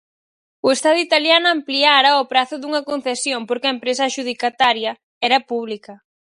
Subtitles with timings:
[0.67, 4.91] O Estado italiano ampliara o prazo dunha concesión porque a empresa adxudicataria
[5.27, 5.93] era pública.